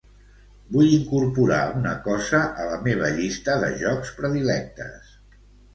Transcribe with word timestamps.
Vull 0.77 0.87
incorporar 0.93 1.59
una 1.81 1.93
cosa 2.09 2.41
a 2.65 2.67
la 2.73 2.81
meva 2.89 3.13
llista 3.21 3.61
de 3.67 3.73
jocs 3.85 4.19
predilectes. 4.23 5.19